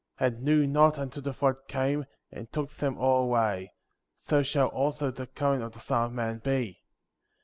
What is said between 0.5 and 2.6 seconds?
not until the flood came, and